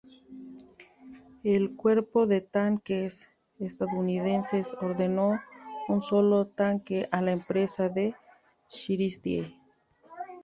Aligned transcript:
El 1.43 1.75
Cuerpo 1.75 2.25
de 2.25 2.41
Tanques 2.41 3.29
estadounidense 3.59 4.63
ordenó 4.81 5.39
un 5.89 6.01
solo 6.01 6.47
tanque 6.47 7.07
a 7.11 7.21
la 7.21 7.33
empresa 7.33 7.87
de 7.87 8.15
Christie. 8.67 9.55